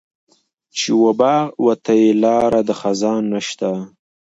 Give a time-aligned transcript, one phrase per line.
[0.77, 3.69] چې و باغ وته یې لار د خزان نشته.